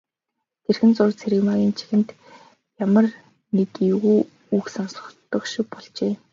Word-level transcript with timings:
Тэрхэн 0.63 0.91
зуур 0.97 1.11
Цэрэгмаагийн 1.19 1.73
чихэнд 1.77 2.09
ямар 2.85 3.05
нэг 3.57 3.71
эвгүй 3.89 4.19
үг 4.55 4.65
сонстох 4.75 5.45
шиг 5.51 5.67
болжээ. 5.73 6.13